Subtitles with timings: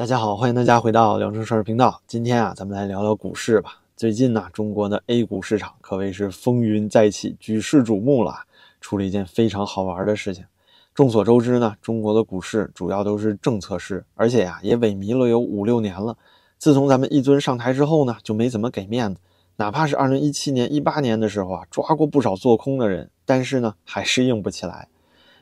[0.00, 2.00] 大家好，欢迎大家回到聊城事儿频道。
[2.06, 3.82] 今天啊，咱们来聊聊股市吧。
[3.94, 8.34] 最近呢，中国的 A 股市场可谓是风云再起，举世瞩目了。
[8.80, 10.46] 出了一件非常好玩的事情。
[10.94, 16.16] 众所周知呢，中国的股市主要都是政策市，而且呀，也萎靡了有五六年了。
[16.56, 19.20] 自从咱们一尊上台之后呢，就没怎么给面子。
[19.56, 24.88] 哪怕是二零一七年、一八年的时候啊，抓过不少做空的人，但是呢，还是硬不起来。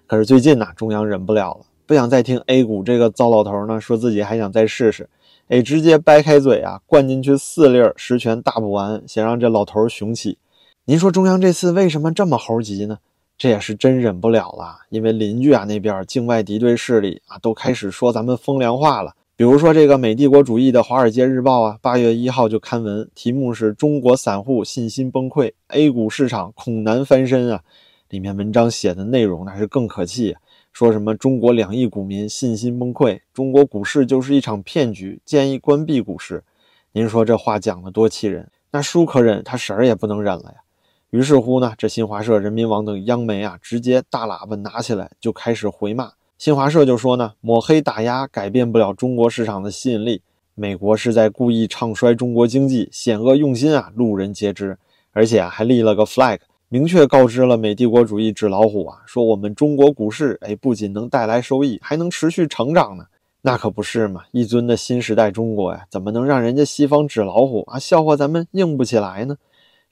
[0.08, 1.60] 可是最近呢，中央忍不了了。
[1.88, 5.08] 不想再听 A 股这个糟老头呢，说自己还想再试试，
[5.48, 10.36] 哎，直接掰开嘴啊，灌进去四粒十全大补丸，想让这老头雄起。
[10.84, 12.98] 您说中央这次为什么这么猴急呢？
[13.38, 19.14] 这也是真忍不了了，因为邻居啊那边境外敌对势力啊都开始说咱们风凉话了。
[19.34, 27.62] 比如说这个美帝国主义的《华尔街日报》啊，八月一号就刊文，题目是中国散户信心崩溃，A 股市场恐难翻身啊。
[28.10, 30.36] 里面文章写的内容那是更可气。
[30.78, 36.44] 说什么中国两亿股民信心崩溃，中国股市就是一场骗局，建议关闭股市。
[36.92, 38.48] 您说这话讲的多气人？
[38.70, 40.54] 那叔可忍，他婶儿也不能忍了呀。
[41.10, 46.12] 于是乎呢，这新华社、人民网等央媒啊，直接大喇叭拿起来就开始回骂。
[46.38, 50.22] 新华社就说呢，抹黑打压改变不了中国市场的吸引力，
[50.54, 54.78] 美国是在故意唱衰中国经济，险恶用心啊，路人皆知。
[55.10, 56.38] 而且啊还立了个 flag。
[56.70, 63.06] 明确告知了美帝国主义纸老虎啊，说我们中国股市哎，不仅能带来收益，还能持续成长呢。
[63.40, 69.38] 那可不是嘛，一尊的新时代中国呀，怎么能让人家西方纸老虎啊笑话咱们硬不起来呢？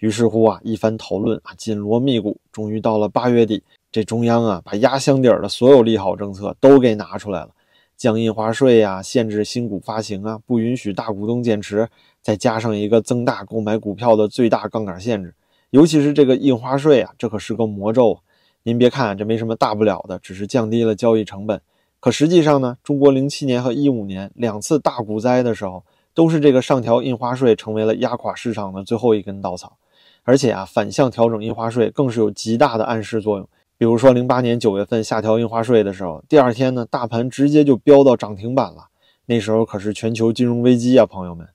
[0.01, 7.49] 于是乎啊，一番讨论啊，紧锣密鼓，终于到了八月底，这中央啊，把压箱底儿的所有利好政策都给拿出来了，
[7.97, 11.89] 降印花税呀，限制新股发行啊，不允许大股东减持，
[12.21, 15.33] 再加上一个增大购买股票的最大杠杆限制。
[15.71, 18.21] 尤其是这个印花税啊，这可是个魔咒。
[18.63, 21.61] 您别看这没什么大不了的，只是降低了交易成本。
[22.01, 29.77] 可实际上呢，中国零七年和一五年两次大股灾的时候，都是这个上调印花税成为了压垮市场的最后一根稻草。
[30.25, 33.49] 而且啊，反向调整印花税更是有极大的暗示作用。
[33.79, 38.89] 比如说零八年九月份下调印花税的时候，第二天呢，大盘直接就飙到涨停板了。
[39.27, 41.47] 那时候可是全球金融危机啊，朋友们。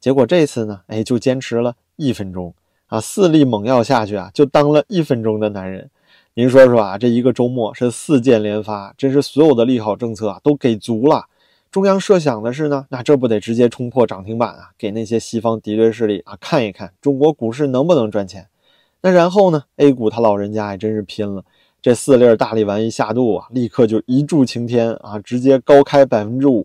[0.00, 2.54] 结果这次呢，哎，就坚持了一分钟。
[2.94, 5.90] 啊，四粒猛药下去啊，就当了一分钟的男人。
[6.34, 11.24] 您说说啊，这一个周末是四箭连发，真是所有的利好政策啊都给足了。
[11.72, 18.46] 中央设想的是呢，那这不得直接冲破涨停板啊，给那些西方敌对势力啊看一看中国股市能不能赚钱。
[19.00, 21.42] 那然后呢，A 股他老人家还真是拼了，
[21.82, 26.64] 这四粒大力丸一下肚啊，立刻就一柱擎天啊，直接高开百分之五。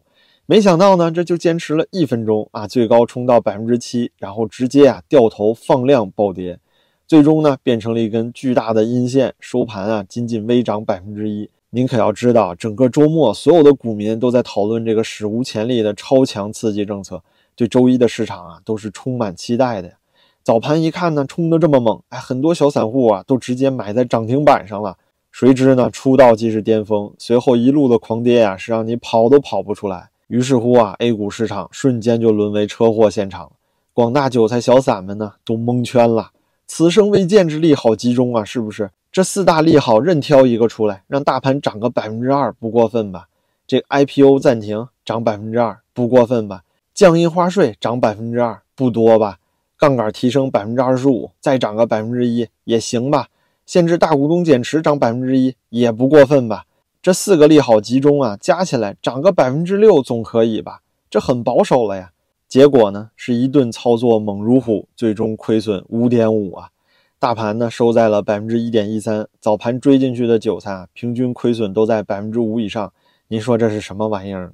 [0.50, 6.58] 没想到呢，这就坚持了一分钟啊，最高冲到百分之七，然后直接啊掉头放量暴跌，
[7.06, 11.52] 最终呢变成了一根巨大的阴线，收盘啊仅仅微涨百分之一。
[11.70, 17.22] 您可要知道，整个周末所有的股民都在讨论这个史无前例的超强刺激政策，
[17.56, 19.94] 对周一的市场啊都是充满期待的呀。
[20.42, 24.98] 早盘一看呢，冲得这么猛，哎，很多小散户啊都直接买在涨停板上了。
[25.32, 30.09] 谁知呢，出道即是巅峰，随后一路的狂跌啊，是让你跑都跑不出来。
[30.30, 33.52] 于是乎啊，A 股市场瞬间就沦为车祸现场。
[33.94, 36.30] 广大韭菜小散们呢，都蒙圈了。
[36.68, 38.92] 此生未见之利好集中啊，是不是？
[39.12, 43.28] 这四大利好任挑一个出来，让大盘涨个百分之二，不过分吧？
[43.66, 46.62] 这 IPO 暂停涨百分之二，不过分吧？
[46.94, 49.40] 降印花税涨百分之二，不多吧？
[49.80, 53.30] 杠杆提升百分之二十五，再涨个百分之一也行吧？
[53.66, 56.66] 限制大股东减持涨百分之一，也不过分吧？
[57.02, 60.82] 这四个利好集中啊，加起来涨个百分之六总可以吧？
[61.10, 62.12] 这很保守了呀。
[62.46, 66.72] 结果呢，是一顿操作猛如虎，最终亏损五点五啊。
[67.18, 72.92] 大盘呢收在了百分之一点一三，早盘追进去的韭菜啊，平均亏损都在百分之五以上。
[73.30, 74.52] 您说这是什么玩意儿？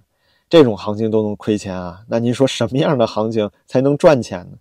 [0.48, 2.02] 这种行情都能亏钱啊？
[2.10, 4.58] 那您说什么样的行情才能赚钱呢？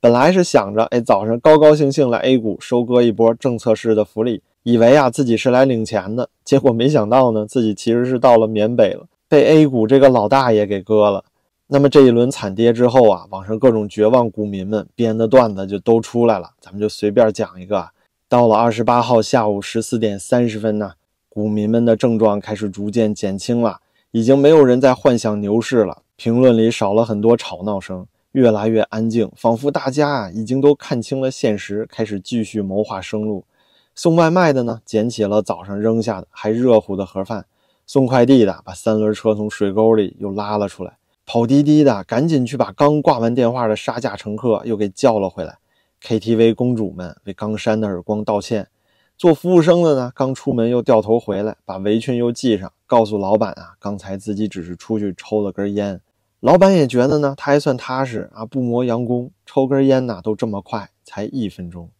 [0.00, 4.42] 本来是想着，哎，早上高高兴兴来 A 股收割一波政策式的福利。
[4.68, 11.24] 以为啊自己是来领钱的，结果没想到呢，自己其实是到了缅北了，被 A 股这个老大爷给割了。
[11.68, 17.88] 那么这一轮惨跌之后啊，网上各种绝望股民们编的段子就都出来了，咱们就随便讲一个。
[18.28, 20.92] 到了二十八号下午十四点三十分呢，
[21.30, 33.46] 股民们的症状开始逐渐减轻了，已经没有人在幻想牛市了，评论里少了很多吵闹声，越来越安静，仿佛大家啊已经都看清了现实，开始继续谋划生路。
[33.98, 37.42] 送外卖的呢，捡起了早上扔下的还热乎的盒饭；
[37.84, 40.92] 送快递的把三轮车从水沟里又拉了出来；
[41.26, 45.58] 跑滴滴的赶紧去把刚挂完电话的杀价乘客又给叫了回来。
[46.00, 48.66] ；KTV 公主们为刚扇的耳光道歉；
[49.16, 55.98] 做服务生的呢，刚出门又掉头回来，把围裙又系上，告诉老板啊，刚才自己只是出去抽了根烟；
[56.38, 61.90] 老板也觉得呢，他还算踏实啊，不磨洋工，抽根烟呐都这么快，才一分钟。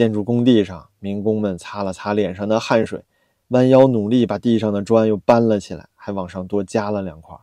[0.00, 3.04] 建筑工地上，民工们擦了擦脸上的汗水，
[3.48, 7.36] 弯腰努力把地上的砖又搬了起来，还往上多加了两块。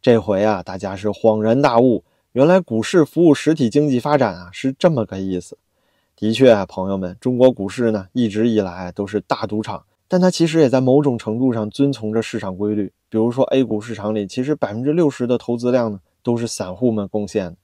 [0.00, 5.58] 这回啊，大家是恍然大悟，原来股市服务实体经济发展啊，是这么个意思。
[6.14, 12.92] 的确啊，朋友们，中国股市呢，一直以来都是大赌场，但它其实也在某种程度上遵从着市场规律。
[13.08, 17.56] 比如说 A 股市场里，其实百分之六十的投资量呢，都是散户们贡献的。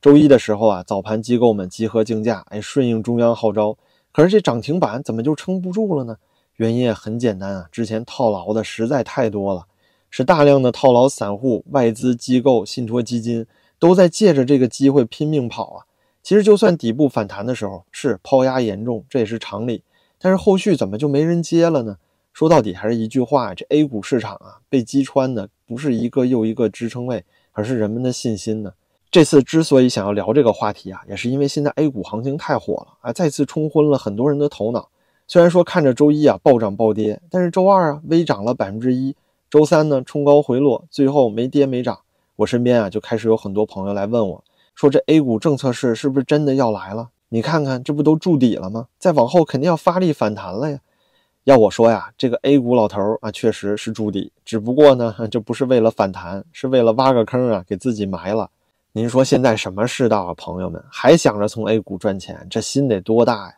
[0.00, 3.76] 周一的时候啊，早盘机构们集合竞价，哎，顺应中央号召。
[4.12, 6.16] 可是这涨停板怎么就撑不住了呢？
[6.56, 9.66] 原因也很简单啊，之前套牢的实在太多了，
[10.08, 13.46] 是大量的套牢散户、外资机构、信托基金
[13.78, 15.84] 都在借着这个机会拼命跑啊。
[16.22, 19.82] 其实就算底部反弹的时候是抛压严重，这也是常理，
[20.18, 21.98] 但是后续怎么就没人接了呢？
[22.32, 28.72] 说到底还是一句话，这 A 股市场啊，被击穿的不是一个又一个支撑位，而是人们的信心呢。
[29.10, 34.88] 这次之所以想要聊这个话题啊，也是因为现在 A 股行情太火了啊，再次冲昏了很多人的头脑。
[35.26, 39.16] 虽然说看着周一啊暴涨暴跌，但是周二啊微涨了百分之一，
[39.50, 41.98] 周三呢冲高回落，最后没跌没涨。
[42.36, 44.44] 我身边啊就开始有很多朋友来问我，
[44.76, 47.08] 说这 A 股政策市是不是真的要来了？
[47.30, 48.86] 你看看这不都筑底了吗？
[49.00, 50.78] 再往后肯定要发力反弹了呀。
[51.44, 58.50] 要我说呀，这个 A 股老头啊确实是筑底，只不过呢 这不是为了反弹，是为了挖个坑啊给自己埋了。
[58.92, 63.54] 您说现在什么世道啊，朋友们还想着从 A 股赚钱，这心得多大呀？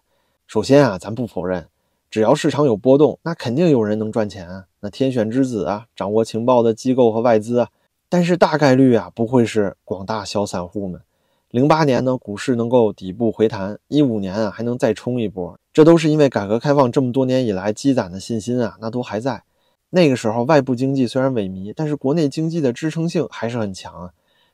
[0.47, 1.67] 首先啊，咱不否认，
[2.11, 4.67] 只要市场有波动，那肯定有人能赚钱啊。
[4.81, 7.69] 那天选之子啊，掌握情报的机构和外资啊，
[8.11, 11.01] 但是大概率啊，不会是广大小散户们。
[11.49, 19.43] 零八年呢，股市能够底部回弹，一五年啊还能再冲一波，这都是因为改革开放这么多年以来积攒的信心啊，那都还在。
[19.89, 24.11] 那个时候外部经济虽然萎靡，但是国内经济的支撑性还是很强啊。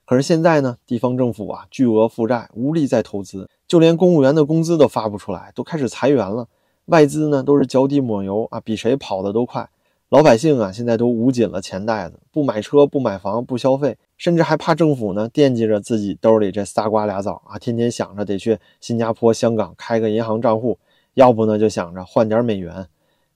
[0.09, 6.49] 可是现在呢，地方政府啊，巨额负债，无力再投资，就连公务员的工资都发不出来，都开始裁员了。
[6.87, 9.69] 外资呢，都是脚底抹油啊，比谁跑得都快。
[10.09, 20.79] 老百姓啊，现在都捂紧了钱袋子，不买车，不买房，不消费，甚至还怕政府呢惦记着自己兜里这仨瓜俩枣啊，天天想着得去新加坡、香港开个银行账户，
[21.13, 22.87] 要不呢就想着换点美元。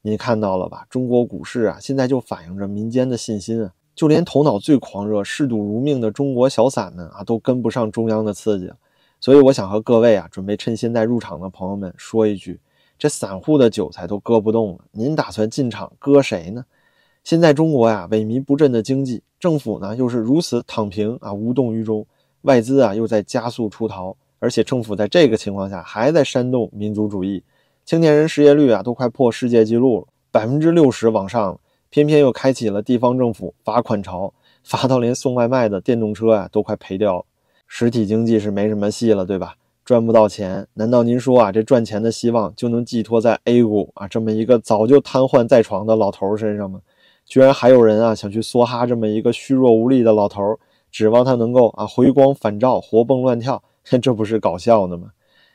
[0.00, 0.86] 您看到了吧？
[0.88, 3.72] 中国股市啊，现在就反映着民间的信心啊。
[3.94, 8.72] 就连头脑最狂热、嗜赌如命的中国小散们啊，都跟不上中央的刺激，
[9.20, 12.58] 所以我想和各位啊，准备趁现在入场的朋友们说一句：
[12.98, 16.64] 这散户的韭菜都割不动了，您打算进场割谁呢？
[17.22, 22.06] 现在中国呀，萎靡不振的经济，政府呢又是如此躺平啊，无动于衷，
[22.42, 27.44] 外资啊又在加速出逃，而且政府在这个情况下还在煽动民族主义，
[27.84, 31.58] 青年人失业率啊都快破世界纪录了，百分之六十往上了。
[31.92, 34.32] 偏偏又开启了地方政府罚款潮，
[34.64, 37.24] 罚到连送外卖的电动车啊都快赔掉了。
[37.66, 39.56] 实体经济是没什么戏了，对吧？
[39.84, 46.80] 赚不到钱，难道您说啊，这赚钱的希望就能寄托在 A 股啊这么一个早就瘫痪在床的老头身上吗？
[47.26, 50.58] 居然还有人啊想去梭哈这么一个虚弱无力的老头，
[50.90, 53.62] 指望他能够啊回光返照、活蹦乱跳，
[54.00, 55.10] 这不是搞笑呢吗？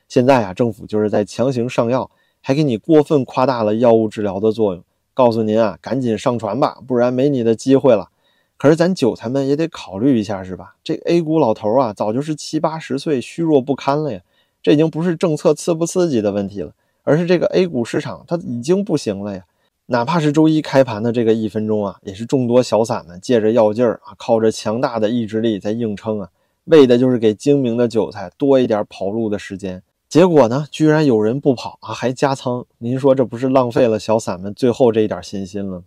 [0.07, 2.11] 现在啊，政府就是在强行上药，
[2.43, 4.83] 还给你过分夸大了药物治疗的作用。
[5.17, 8.09] 告诉您啊，赶紧上船吧，不然没你的机会了。
[8.55, 10.75] 可是咱韭菜们也得考虑一下，是吧？
[10.83, 14.21] 这 A 股老头啊，早就是七八十岁，虚弱不堪了呀。
[14.61, 19.43] 这已经不是政策刺不刺激的问题了，而是这个 A 股市场它已经不行了呀。
[19.87, 26.29] 哪怕是周一开盘的这个一分钟啊，也是众多小散们借着药劲儿啊，靠着强大的意志力在硬撑啊，
[26.65, 29.81] 为的就是给精明的韭菜多一点跑路的时间。
[30.09, 32.65] 结果呢，居然有人不跑啊，还加仓！
[32.77, 35.83] 您说这不是浪费了小散们最后这一点信心了吗？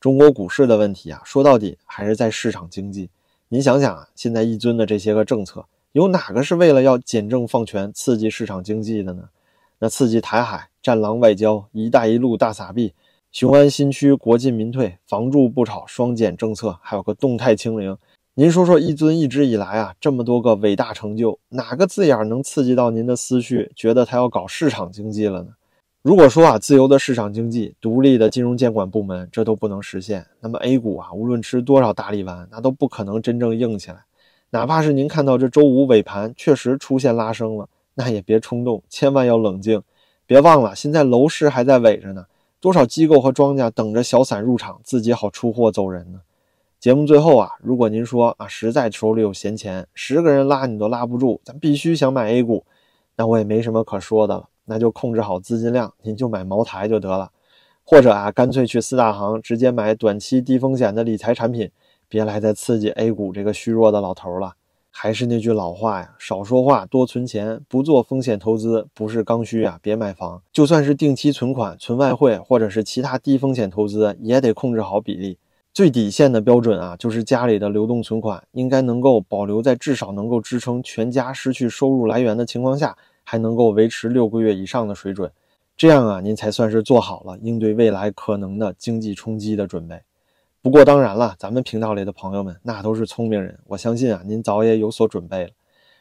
[0.00, 3.08] 中国股市的问题啊，说到底还是在市场经济。
[3.50, 9.28] 您想想啊，现在一尊的这些个政策，有哪个是为了要简政放权、刺激市场经济的呢？
[9.78, 12.92] 那刺激台海、战狼外交、一带一路大撒币、
[13.30, 17.96] 雄安新区国进民退、房住不炒双减政策，还有个动态清零。
[18.34, 25.50] 您说说，一尊一直以来啊，这么多个伟大成就，哪个字眼能刺激到您的思绪，觉得他要搞市场经济了呢？
[26.00, 33.98] 如果说啊，自由的市场经济、独立的金融监管部门，这都不能实现，那么 A 股啊，无论吃多少大力丸，那都不可能真正硬起来。
[34.48, 39.82] 哪怕是您看到这周五尾盘确实出现拉升了，那也别冲动，千万要冷静。
[40.24, 42.24] 别忘了，现在楼市还在萎着呢，
[42.62, 46.22] 多少机构和庄家等着小散入场，自己好出货走人呢？
[46.82, 52.66] 节目最后啊，如果您说啊，实在手里有闲钱，十个人拉你都拉不住，咱必须想买 A 股，
[53.16, 57.30] 那我也没什么可说的了，那就控制好资金量，您就买茅台就得了，
[57.84, 61.70] 或者啊，干脆去四大行直接买短期低风险的理财产品，
[62.08, 64.54] 别来再刺激 A 股这个虚弱的老头了。
[64.90, 70.42] 还是那句老话呀，少说话，多存钱，不做风险投资，不是刚需啊，别买房。
[70.52, 75.38] 就算是定期存款、存外汇，或者是其他低风险投资，也得控制好比例。
[75.74, 85.32] 最底线的标准啊，就是家里的流动存款应该能够保留在至少能够支撑全家失去收入来源的情况下，还能够维持六个月以上的水准。
[85.74, 89.98] 这样啊，您才算是做好了应对未来可能的经济冲击的准备。
[90.60, 95.50] 不过当然了，咱们频道里的朋友们那都是聪明人，我相信啊，您早也有所准备了。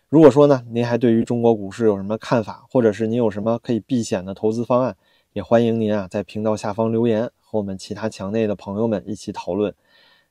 [0.10, 4.98] 如果说呢，您还对于中国股市有什么看法，或者是您有什么可以避险的投资方案，
[5.32, 9.75] 也欢迎您啊在频道下方留言，和我们其他墙内的朋友们一起讨论。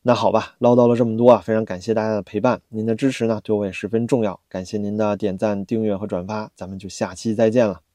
[0.00, 7.89] 那好吧，唠叨了这么多啊，非常感谢大家的陪伴，您的支持呢对我也十分重要，感谢您的点赞、订阅和转发，咱们就下期再见了。